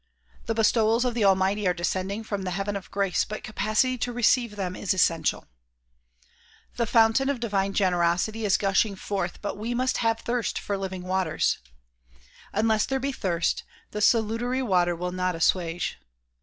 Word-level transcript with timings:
The 0.47 0.55
bestowals 0.55 1.05
of 1.05 1.13
the 1.13 1.23
almighty 1.25 1.67
are 1.67 1.75
descending 1.75 2.23
from 2.23 2.41
the 2.41 2.49
heaven 2.57 2.75
of 2.75 2.89
grace 2.89 3.23
but 3.23 3.43
capacity 3.43 3.99
to 3.99 4.11
receive 4.11 4.55
them 4.55 4.75
is 4.75 4.95
essential. 4.95 5.45
The 6.75 6.87
fountain 6.87 7.29
of 7.29 7.39
divine 7.39 7.73
generosity 7.73 8.43
is 8.43 8.57
gushing 8.57 8.95
forth 8.95 9.43
but 9.43 9.59
we 9.59 9.75
must 9.75 9.97
have 9.97 10.17
thirst 10.21 10.57
for 10.57 10.75
the 10.75 10.81
living 10.81 11.03
waters. 11.03 11.59
Unless 12.51 12.87
there 12.87 12.99
be 12.99 13.11
thirst 13.11 13.63
the 13.91 14.01
salutary 14.01 14.63
water 14.63 14.95
will 14.95 15.11
not 15.11 15.35
assuage. 15.35 15.99